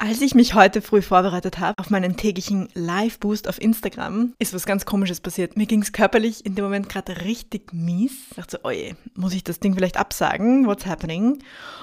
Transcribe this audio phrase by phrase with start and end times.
[0.00, 4.64] Als ich mich heute früh vorbereitet habe auf meinen täglichen Live-Boost auf Instagram, ist was
[4.64, 5.56] ganz Komisches passiert.
[5.56, 8.12] Mir ging es körperlich in dem Moment gerade richtig mies.
[8.30, 10.66] Ich dachte so, oje, muss ich das Ding vielleicht absagen?
[10.68, 11.40] What's happening?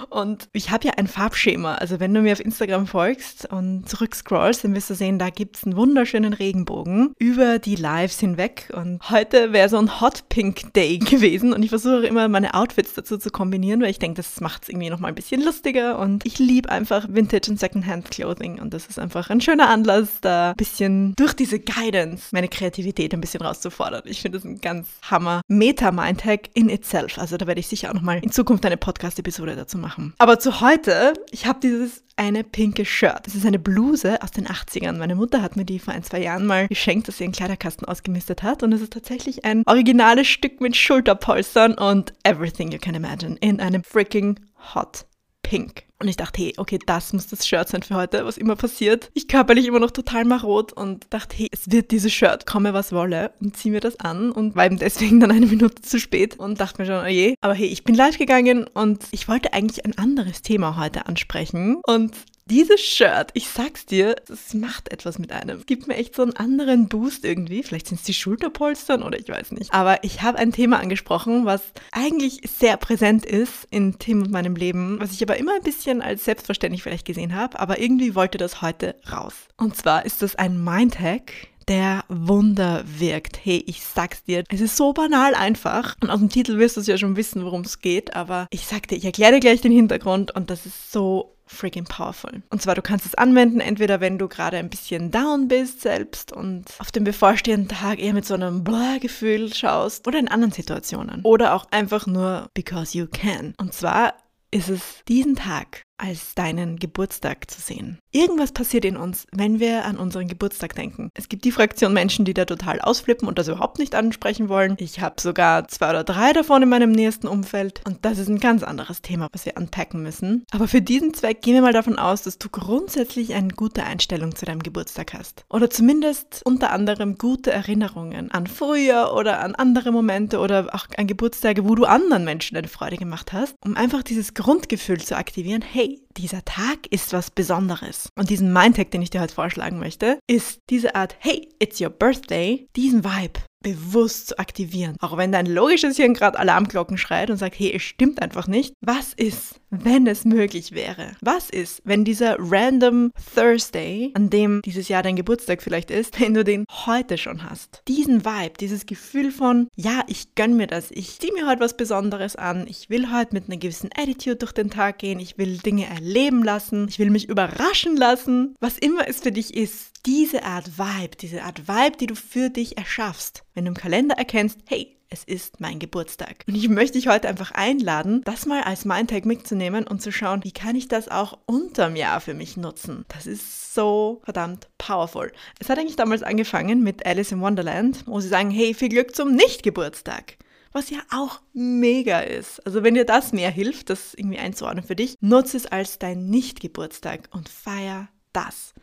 [0.09, 1.75] Und ich habe ja ein Farbschema.
[1.75, 5.58] Also wenn du mir auf Instagram folgst und zurückscrollst, dann wirst du sehen, da gibt
[5.58, 8.71] es einen wunderschönen Regenbogen über die Lives hinweg.
[8.73, 11.52] Und heute wäre so ein Hot Pink Day gewesen.
[11.52, 14.69] Und ich versuche immer meine Outfits dazu zu kombinieren, weil ich denke, das macht es
[14.69, 15.99] irgendwie nochmal ein bisschen lustiger.
[15.99, 20.22] Und ich liebe einfach Vintage und Secondhand Clothing und das ist einfach ein schöner Anlass,
[20.22, 24.03] da ein bisschen durch diese Guidance meine Kreativität ein bisschen rauszufordern.
[24.06, 27.17] Ich finde das ein ganz hammer Meta-Mindhack in itself.
[27.17, 30.14] Also da werde ich sicher auch nochmal in Zukunft eine Podcast-Episode dazu machen.
[30.17, 33.21] Aber zu heute, ich habe dieses eine pinke Shirt.
[33.26, 34.98] Das ist eine Bluse aus den 80ern.
[34.98, 37.87] Meine Mutter hat mir die vor ein, zwei Jahren mal geschenkt, dass sie ihren Kleiderkasten
[37.87, 38.64] ausgemistet hat.
[38.64, 43.60] Und es ist tatsächlich ein originales Stück mit Schulterpolstern und everything you can imagine in
[43.60, 44.39] einem freaking
[44.73, 45.05] hot
[45.45, 45.83] pink.
[46.00, 49.10] Und ich dachte, hey, okay, das muss das Shirt sein für heute, was immer passiert.
[49.14, 52.92] Ich körperlich immer noch total marot und dachte, hey, es wird dieses Shirt, komme was
[52.92, 56.38] wolle und zieh mir das an und war eben deswegen dann eine Minute zu spät
[56.38, 57.36] und dachte mir schon, oh je.
[57.42, 61.78] Aber hey, ich bin live gegangen und ich wollte eigentlich ein anderes Thema heute ansprechen
[61.86, 62.14] und
[62.50, 65.58] dieses Shirt, ich sag's dir, das macht etwas mit einem.
[65.58, 67.64] Es gibt mir echt so einen anderen Boost irgendwie.
[67.64, 69.73] Vielleicht sind es die Schulterpolstern oder ich weiß nicht.
[69.73, 71.61] Aber ich habe ein Thema angesprochen, was
[71.92, 76.04] eigentlich sehr präsent ist in Tim und meinem Leben, was ich aber immer ein bisschen
[76.04, 77.60] als selbstverständlich vielleicht gesehen habe.
[77.60, 79.34] Aber irgendwie wollte das heute raus.
[79.58, 81.32] Und zwar ist das ein Mindhack,
[81.67, 83.39] der Wunder wirkt.
[83.44, 85.95] Hey, ich sag's dir, es ist so banal einfach.
[86.00, 88.67] Und aus dem Titel wirst du es ja schon wissen, worum es geht, aber ich
[88.67, 92.42] sag dir, ich erkläre dir gleich den Hintergrund und das ist so freaking powerful.
[92.50, 96.32] Und zwar, du kannst es anwenden, entweder wenn du gerade ein bisschen down bist selbst
[96.32, 101.22] und auf den bevorstehenden Tag eher mit so einem Blah-Gefühl schaust oder in anderen Situationen.
[101.23, 103.54] Oder auch einfach nur because you can.
[103.58, 104.16] Und zwar
[104.52, 108.00] ist es diesen Tag als deinen Geburtstag zu sehen.
[108.11, 111.10] Irgendwas passiert in uns, wenn wir an unseren Geburtstag denken.
[111.14, 114.76] Es gibt die Fraktion Menschen, die da total ausflippen und das überhaupt nicht ansprechen wollen.
[114.80, 118.39] Ich habe sogar zwei oder drei davon in meinem nächsten Umfeld und das ist ein
[118.39, 120.45] ganz anderes Thema, was wir anpacken müssen.
[120.52, 124.36] Aber für diesen Zweck gehen wir mal davon aus, dass du grundsätzlich eine gute Einstellung
[124.36, 125.45] zu deinem Geburtstag hast.
[125.50, 131.07] Oder zumindest unter anderem gute Erinnerungen an früher oder an andere Momente oder auch an
[131.07, 135.62] Geburtstage, wo du anderen Menschen eine Freude gemacht hast, um einfach dieses Grundgefühl zu aktivieren,
[135.62, 138.10] hey, hey, dieser Tag ist was Besonderes.
[138.18, 141.90] Und diesen Mindtag, den ich dir heute vorschlagen möchte, ist diese Art, hey, it's your
[141.90, 144.95] birthday, diesen Vibe bewusst zu aktivieren.
[145.00, 148.75] Auch wenn dein logisches Hirn gerade Alarmglocken schreit und sagt, hey, es stimmt einfach nicht.
[148.80, 151.13] Was ist, wenn es möglich wäre?
[151.21, 156.36] Was ist, wenn dieser random Thursday, an dem dieses Jahr dein Geburtstag vielleicht ist, wenn
[156.36, 157.81] du den heute schon hast?
[157.88, 160.92] Diesen Vibe, dieses Gefühl von, ja, ich gönn mir das.
[160.92, 162.68] Ich ziehe mir heute was Besonderes an.
[162.68, 165.19] Ich will heute mit einer gewissen Attitude durch den Tag gehen.
[165.19, 166.86] Ich will Dinge erleben lassen.
[166.88, 168.56] Ich will mich überraschen lassen.
[168.60, 172.50] Was immer es für dich ist, diese Art Vibe, diese Art Vibe, die du für
[172.50, 176.44] dich erschaffst, wenn du im Kalender erkennst, hey, es ist mein Geburtstag.
[176.48, 180.44] Und ich möchte dich heute einfach einladen, das mal als Mindtag mitzunehmen und zu schauen,
[180.44, 183.06] wie kann ich das auch unterm Jahr für mich nutzen.
[183.07, 185.31] Das ist so verdammt powerful.
[185.60, 189.16] Es hat eigentlich damals angefangen mit Alice in Wonderland, wo sie sagen, hey, viel Glück
[189.16, 190.38] zum Nicht-Geburtstag
[190.72, 192.60] was ja auch mega ist.
[192.66, 196.30] Also wenn dir das mehr hilft, das irgendwie einzuordnen für dich, nutze es als dein
[196.30, 198.74] Nicht-Geburtstag und feier das.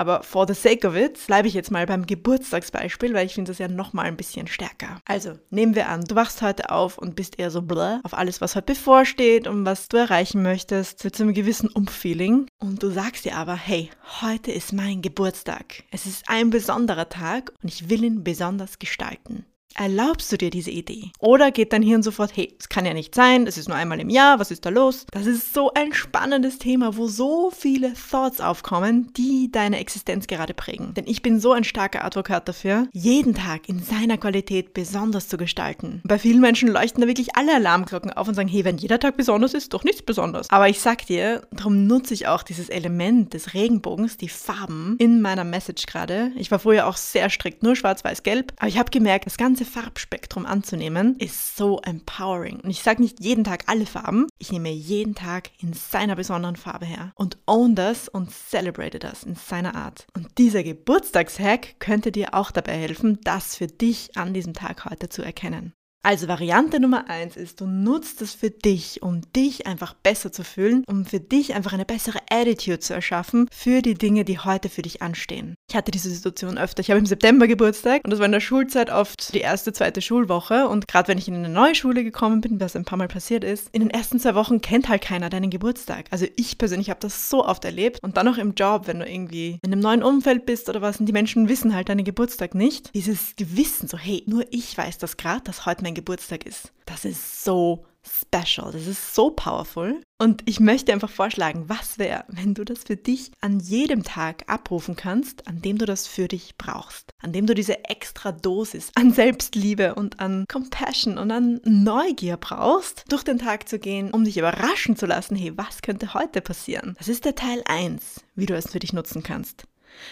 [0.00, 3.50] Aber for the sake of it bleibe ich jetzt mal beim Geburtstagsbeispiel, weil ich finde
[3.50, 4.98] das ja nochmal ein bisschen stärker.
[5.04, 8.40] Also, nehmen wir an, du wachst heute auf und bist eher so bläh auf alles,
[8.40, 12.46] was heute bevorsteht und was du erreichen möchtest, so einem gewissen Umfeeling.
[12.60, 13.90] Und du sagst dir aber, hey,
[14.22, 15.84] heute ist mein Geburtstag.
[15.90, 19.44] Es ist ein besonderer Tag und ich will ihn besonders gestalten.
[19.76, 21.10] Erlaubst du dir diese Idee?
[21.20, 24.00] Oder geht dein Hirn sofort, hey, es kann ja nicht sein, es ist nur einmal
[24.00, 25.06] im Jahr, was ist da los?
[25.12, 30.54] Das ist so ein spannendes Thema, wo so viele Thoughts aufkommen, die deine Existenz gerade
[30.54, 30.92] prägen.
[30.94, 35.36] Denn ich bin so ein starker Advokat dafür, jeden Tag in seiner Qualität besonders zu
[35.36, 36.02] gestalten.
[36.04, 39.16] Bei vielen Menschen leuchten da wirklich alle Alarmglocken auf und sagen, hey, wenn jeder Tag
[39.16, 40.50] besonders ist, doch nichts besonders.
[40.50, 45.22] Aber ich sag dir, darum nutze ich auch dieses Element des Regenbogens, die Farben, in
[45.22, 46.32] meiner Message gerade.
[46.36, 48.52] Ich war früher auch sehr strikt, nur schwarz, weiß, gelb.
[48.58, 52.60] Aber ich habe gemerkt, das ganze ganze Farbspektrum anzunehmen, ist so empowering.
[52.60, 56.56] Und ich sage nicht jeden Tag alle Farben, ich nehme jeden Tag in seiner besonderen
[56.56, 60.06] Farbe her und own das und celebrate das in seiner Art.
[60.16, 65.10] Und dieser Geburtstagshack könnte dir auch dabei helfen, das für dich an diesem Tag heute
[65.10, 65.74] zu erkennen.
[66.02, 70.44] Also Variante Nummer eins ist, du nutzt es für dich, um dich einfach besser zu
[70.44, 74.70] fühlen, um für dich einfach eine bessere Attitude zu erschaffen für die Dinge, die heute
[74.70, 75.56] für dich anstehen.
[75.68, 76.80] Ich hatte diese Situation öfter.
[76.80, 80.00] Ich habe im September Geburtstag und das war in der Schulzeit oft die erste, zweite
[80.00, 83.08] Schulwoche und gerade wenn ich in eine neue Schule gekommen bin, was ein paar Mal
[83.08, 86.06] passiert ist, in den ersten zwei Wochen kennt halt keiner deinen Geburtstag.
[86.10, 89.06] Also ich persönlich habe das so oft erlebt und dann auch im Job, wenn du
[89.06, 92.54] irgendwie in einem neuen Umfeld bist oder was und die Menschen wissen halt deinen Geburtstag
[92.54, 92.94] nicht.
[92.94, 96.72] Dieses Gewissen, so hey, nur ich weiß das gerade, dass heute mein mein Geburtstag ist.
[96.86, 100.00] Das ist so special, das ist so powerful.
[100.18, 104.44] Und ich möchte einfach vorschlagen, was wäre, wenn du das für dich an jedem Tag
[104.46, 108.90] abrufen kannst, an dem du das für dich brauchst, an dem du diese extra Dosis
[108.94, 114.24] an Selbstliebe und an Compassion und an Neugier brauchst, durch den Tag zu gehen, um
[114.24, 116.94] dich überraschen zu lassen, hey, was könnte heute passieren?
[116.98, 119.64] Das ist der Teil 1, wie du es für dich nutzen kannst.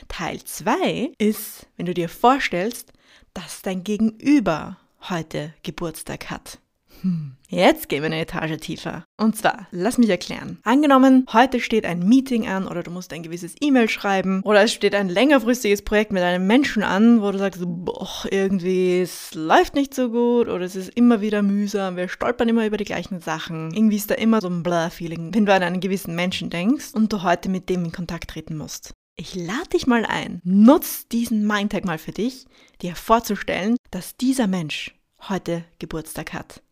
[0.09, 2.93] Teil 2 ist, wenn du dir vorstellst,
[3.33, 4.77] dass dein Gegenüber
[5.11, 6.59] heute Geburtstag hat.
[7.03, 7.37] Hm.
[7.49, 9.05] Jetzt gehen wir eine Etage tiefer.
[9.17, 10.59] Und zwar, lass mich erklären.
[10.65, 14.73] Angenommen, heute steht ein Meeting an oder du musst ein gewisses E-Mail schreiben oder es
[14.73, 19.75] steht ein längerfristiges Projekt mit einem Menschen an, wo du sagst, boah, irgendwie, es läuft
[19.75, 23.21] nicht so gut oder es ist immer wieder mühsam, wir stolpern immer über die gleichen
[23.21, 23.73] Sachen.
[23.73, 27.13] Irgendwie ist da immer so ein Blur-Feeling, wenn du an einen gewissen Menschen denkst und
[27.13, 28.93] du heute mit dem in Kontakt treten musst.
[29.17, 32.47] Ich lade dich mal ein, nutz diesen Mindtag mal für dich,
[32.83, 34.95] dir vorzustellen, dass dieser Mensch
[35.29, 36.63] heute Geburtstag hat.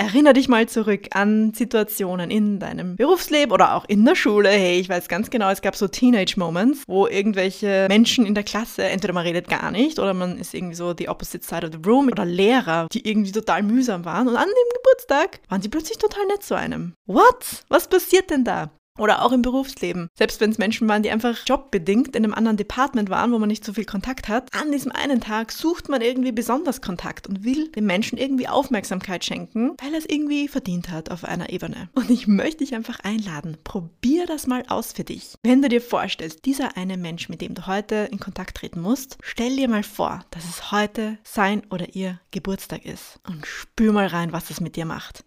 [0.00, 4.48] Erinner dich mal zurück an Situationen in deinem Berufsleben oder auch in der Schule.
[4.48, 8.84] Hey, ich weiß ganz genau, es gab so Teenage-Moments, wo irgendwelche Menschen in der Klasse,
[8.84, 11.86] entweder man redet gar nicht oder man ist irgendwie so the opposite side of the
[11.86, 15.98] room oder Lehrer, die irgendwie total mühsam waren und an dem Geburtstag waren sie plötzlich
[15.98, 16.94] total nett zu einem.
[17.06, 17.64] What?
[17.68, 18.70] Was passiert denn da?
[18.98, 20.08] Oder auch im Berufsleben.
[20.14, 23.48] Selbst wenn es Menschen waren, die einfach jobbedingt in einem anderen Department waren, wo man
[23.48, 27.44] nicht so viel Kontakt hat, an diesem einen Tag sucht man irgendwie besonders Kontakt und
[27.44, 31.88] will dem Menschen irgendwie Aufmerksamkeit schenken, weil er es irgendwie verdient hat auf einer Ebene.
[31.94, 35.34] Und ich möchte dich einfach einladen, probier das mal aus für dich.
[35.42, 39.18] Wenn du dir vorstellst, dieser eine Mensch, mit dem du heute in Kontakt treten musst,
[39.22, 44.06] stell dir mal vor, dass es heute sein oder ihr Geburtstag ist und spür mal
[44.06, 45.24] rein, was das mit dir macht.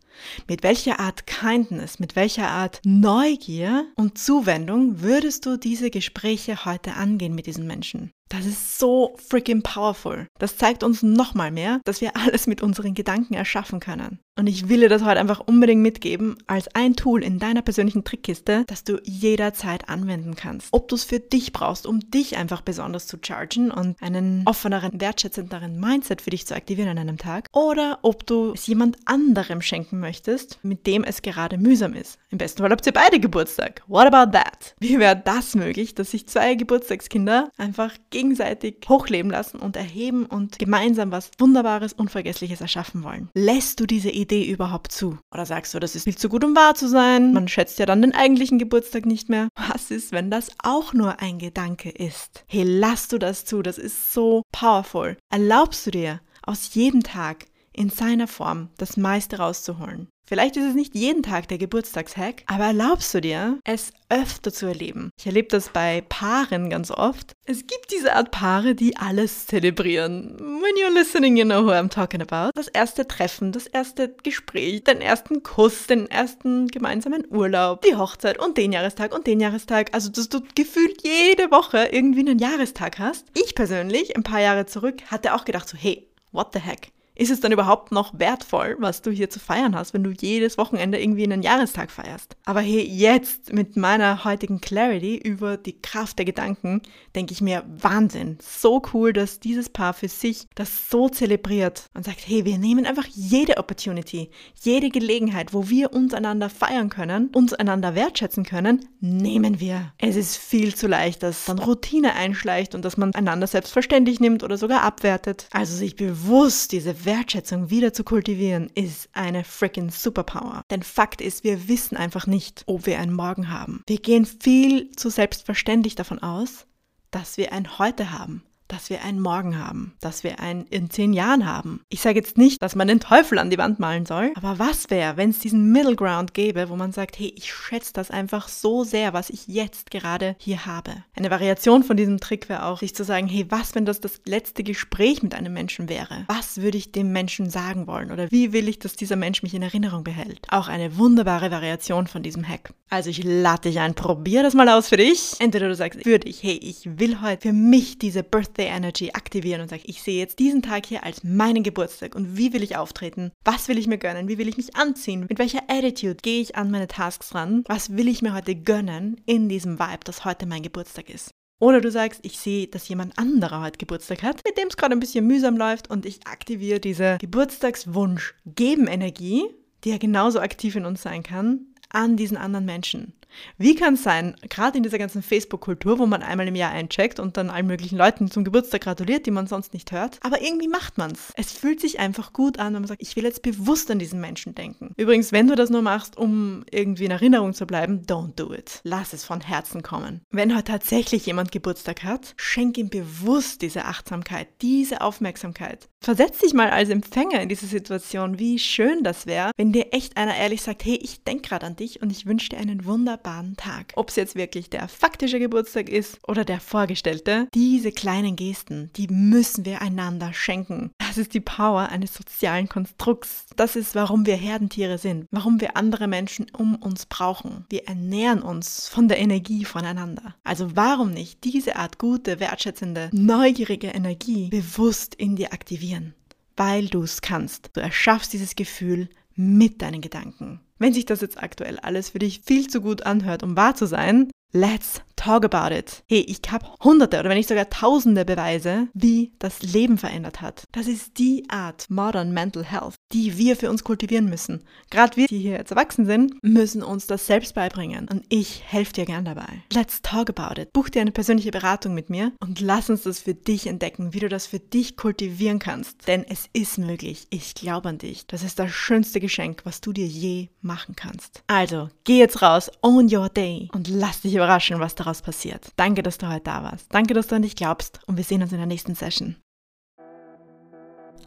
[0.48, 6.94] Mit welcher Art Kindness, mit welcher Art Neugier und Zuwendung würdest du diese Gespräche heute
[6.94, 8.12] angehen mit diesen Menschen?
[8.34, 10.26] Das ist so freaking powerful.
[10.40, 14.20] Das zeigt uns nochmal mehr, dass wir alles mit unseren Gedanken erschaffen können.
[14.36, 18.04] Und ich will dir das heute einfach unbedingt mitgeben als ein Tool in deiner persönlichen
[18.04, 20.70] Trickkiste, das du jederzeit anwenden kannst.
[20.72, 25.00] Ob du es für dich brauchst, um dich einfach besonders zu chargen und einen offeneren,
[25.00, 29.62] wertschätzenderen Mindset für dich zu aktivieren an einem Tag, oder ob du es jemand anderem
[29.62, 32.18] schenken möchtest, mit dem es gerade mühsam ist.
[32.32, 33.84] Im besten Fall habt ihr beide Geburtstag.
[33.86, 34.74] What about that?
[34.80, 37.94] Wie wäre das möglich, dass sich zwei Geburtstagskinder einfach
[38.24, 43.30] gegenseitig hochleben lassen und erheben und gemeinsam was Wunderbares, Unvergessliches erschaffen wollen?
[43.34, 45.18] Lässt du diese Idee überhaupt zu?
[45.34, 47.34] Oder sagst du, das ist viel zu gut, um wahr zu sein?
[47.34, 49.50] Man schätzt ja dann den eigentlichen Geburtstag nicht mehr.
[49.56, 52.46] Was ist, wenn das auch nur ein Gedanke ist?
[52.48, 55.18] Hey, lass du das zu, das ist so powerful.
[55.30, 60.08] Erlaubst du dir aus jedem Tag in seiner Form das meiste rauszuholen?
[60.26, 64.68] Vielleicht ist es nicht jeden Tag der Geburtstagshack, aber erlaubst du dir, es öfter zu
[64.68, 65.10] erleben.
[65.20, 67.34] Ich erlebe das bei Paaren ganz oft.
[67.46, 70.38] Es gibt diese Art Paare, die alles zelebrieren.
[70.40, 72.52] When you're listening, you know who I'm talking about.
[72.56, 78.40] Das erste Treffen, das erste Gespräch, den ersten Kuss, den ersten gemeinsamen Urlaub, die Hochzeit
[78.40, 79.94] und den Jahrestag und den Jahrestag.
[79.94, 83.26] Also, dass du gefühlt jede Woche irgendwie einen Jahrestag hast.
[83.34, 86.94] Ich persönlich, ein paar Jahre zurück, hatte auch gedacht so, hey, what the heck?
[87.16, 90.58] Ist es dann überhaupt noch wertvoll, was du hier zu feiern hast, wenn du jedes
[90.58, 92.36] Wochenende irgendwie einen Jahrestag feierst?
[92.46, 96.82] Aber hey, jetzt mit meiner heutigen Clarity über die Kraft der Gedanken,
[97.16, 98.40] denke ich mir, Wahnsinn.
[98.42, 102.88] So cool, dass dieses Paar für sich das so zelebriert und sagt, hey, wir nehmen
[102.88, 108.90] einfach jede Opportunity, jede Gelegenheit, wo wir uns einander feiern können, uns einander wertschätzen können,
[109.02, 109.94] nehmen wir.
[110.00, 114.42] Es ist viel zu leicht, dass dann Routine einschleicht und dass man einander selbstverständlich nimmt
[114.42, 115.48] oder sogar abwertet.
[115.52, 120.62] Also sich bewusst diese Wertschätzung wieder zu kultivieren, ist eine freaking Superpower.
[120.72, 123.84] Denn Fakt ist, wir wissen einfach nicht, ob wir einen Morgen haben.
[123.88, 126.66] Wir gehen viel zu selbstverständlich davon aus,
[127.12, 131.14] dass wir ein Heute haben dass wir einen Morgen haben, dass wir einen in zehn
[131.14, 131.82] Jahren haben.
[131.90, 134.90] Ich sage jetzt nicht, dass man den Teufel an die Wand malen soll, aber was
[134.90, 138.48] wäre, wenn es diesen Middle Ground gäbe, wo man sagt, hey, ich schätze das einfach
[138.48, 141.04] so sehr, was ich jetzt gerade hier habe.
[141.16, 144.22] Eine Variation von diesem Trick wäre auch, sich zu sagen, hey, was, wenn das das
[144.26, 146.24] letzte Gespräch mit einem Menschen wäre?
[146.28, 148.12] Was würde ich dem Menschen sagen wollen?
[148.12, 150.40] Oder wie will ich, dass dieser Mensch mich in Erinnerung behält?
[150.50, 152.74] Auch eine wunderbare Variation von diesem Hack.
[152.90, 155.36] Also ich lade dich ein, probier das mal aus für dich.
[155.40, 159.12] Entweder du sagst für dich, hey, ich will heute für mich diese Birthday Birthday Energy
[159.14, 162.64] aktivieren und sage, ich sehe jetzt diesen Tag hier als meinen Geburtstag und wie will
[162.64, 163.34] ich auftreten?
[163.44, 164.30] Was will ich mir gönnen?
[164.30, 165.26] Wie will ich mich anziehen?
[165.28, 167.66] Mit welcher Attitude gehe ich an meine Tasks ran?
[167.68, 171.32] Was will ich mir heute gönnen in diesem Vibe, dass heute mein Geburtstag ist?
[171.60, 174.94] Oder du sagst, ich sehe, dass jemand anderer heute Geburtstag hat, mit dem es gerade
[174.94, 179.46] ein bisschen mühsam läuft und ich aktiviere diese Geburtstagswunsch-Geben-Energie,
[179.84, 183.14] die ja genauso aktiv in uns sein kann, an diesen anderen Menschen.
[183.58, 187.20] Wie kann es sein, gerade in dieser ganzen Facebook-Kultur, wo man einmal im Jahr eincheckt
[187.20, 190.68] und dann allen möglichen Leuten zum Geburtstag gratuliert, die man sonst nicht hört, aber irgendwie
[190.68, 191.32] macht man es.
[191.36, 194.22] Es fühlt sich einfach gut an, wenn man sagt, ich will jetzt bewusst an diesen
[194.22, 194.94] Menschen denken.
[194.98, 198.82] Übrigens, wenn du das nur machst, um irgendwie in Erinnerung zu bleiben, don't do it.
[198.84, 200.22] Lass es von Herzen kommen.
[200.32, 205.90] Wenn heute tatsächlich jemand Geburtstag hat, schenk ihm bewusst diese Achtsamkeit, diese Aufmerksamkeit.
[206.02, 210.18] Versetz dich mal als Empfänger in diese Situation, wie schön das wäre, wenn dir echt
[210.18, 213.23] einer ehrlich sagt, hey, ich denke gerade an dich und ich wünsche dir einen wunderbaren
[213.24, 213.94] wunderbaren Tag.
[213.96, 219.08] Ob es jetzt wirklich der faktische Geburtstag ist oder der vorgestellte, diese kleinen Gesten, die
[219.08, 220.92] müssen wir einander schenken.
[221.00, 223.46] Das ist die Power eines sozialen Konstrukts.
[223.56, 227.66] Das ist, warum wir Herdentiere sind, warum wir andere Menschen um uns brauchen.
[227.70, 230.36] Wir ernähren uns von der Energie voneinander.
[230.44, 236.14] Also warum nicht diese Art gute, wertschätzende, neugierige Energie bewusst in dir aktivieren?
[236.56, 237.72] Weil du es kannst.
[237.74, 240.62] Du erschaffst dieses Gefühl mit deinen Gedanken.
[240.80, 243.86] Wenn sich das jetzt aktuell alles für dich viel zu gut anhört, um wahr zu
[243.86, 246.04] sein, let's talk about it.
[246.08, 250.66] Hey, ich habe hunderte oder wenn nicht sogar tausende Beweise, wie das Leben verändert hat.
[250.72, 254.64] Das ist die Art Modern Mental Health, die wir für uns kultivieren müssen.
[254.90, 258.08] Gerade wir, die hier jetzt erwachsen sind, müssen uns das selbst beibringen.
[258.10, 259.64] Und ich helfe dir gern dabei.
[259.72, 260.74] Let's talk about it.
[260.74, 264.20] Buch dir eine persönliche Beratung mit mir und lass uns das für dich entdecken, wie
[264.20, 266.08] du das für dich kultivieren kannst.
[266.08, 267.28] Denn es ist möglich.
[267.30, 268.26] Ich glaube an dich.
[268.28, 271.44] Das ist das schönste Geschenk, was du dir je machen kannst.
[271.48, 275.68] Also, geh jetzt raus, own your day und lass dich überraschen, was daraus passiert.
[275.76, 276.88] Danke, dass du heute da warst.
[276.94, 279.36] Danke, dass du an dich glaubst und wir sehen uns in der nächsten Session.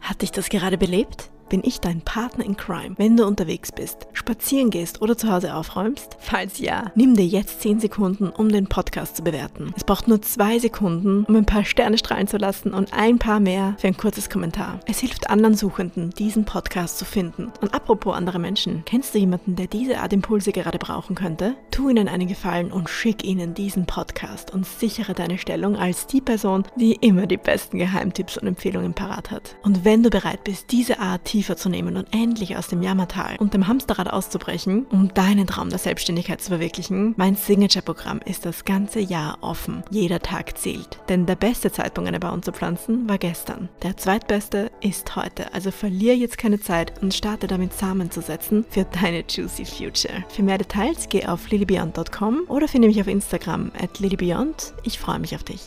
[0.01, 1.31] Hat dich das gerade belebt?
[1.49, 5.55] Bin ich dein Partner in Crime, wenn du unterwegs bist, spazieren gehst oder zu Hause
[5.55, 6.17] aufräumst?
[6.19, 9.73] Falls ja, nimm dir jetzt 10 Sekunden, um den Podcast zu bewerten.
[9.75, 13.39] Es braucht nur 2 Sekunden, um ein paar Sterne strahlen zu lassen und ein paar
[13.39, 14.79] mehr für ein kurzes Kommentar.
[14.85, 17.51] Es hilft anderen Suchenden, diesen Podcast zu finden.
[17.61, 21.55] Und apropos andere Menschen, kennst du jemanden, der diese Art Impulse gerade brauchen könnte?
[21.71, 26.21] Tu ihnen einen Gefallen und schick ihnen diesen Podcast und sichere deine Stellung als die
[26.21, 29.55] Person, die immer die besten Geheimtipps und Empfehlungen parat hat.
[29.63, 33.35] Und wenn du bereit bist, diese Art tiefer zu nehmen und endlich aus dem Jammertal
[33.37, 38.65] und dem Hamsterrad auszubrechen, um deinen Traum der Selbstständigkeit zu verwirklichen, mein Signature-Programm ist das
[38.65, 39.83] ganze Jahr offen.
[39.91, 40.99] Jeder Tag zählt.
[41.09, 43.69] Denn der beste Zeitpunkt, eine Baum zu pflanzen, war gestern.
[43.83, 45.53] Der zweitbeste ist heute.
[45.53, 50.25] Also verliere jetzt keine Zeit und starte damit Samen zu setzen für deine Juicy Future.
[50.29, 54.73] Für mehr Details geh auf lilybeyond.com oder finde mich auf Instagram at lilybeyond.
[54.81, 55.61] Ich freue mich auf dich.